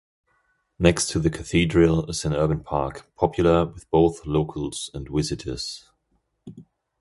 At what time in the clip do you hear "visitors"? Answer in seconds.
5.07-5.91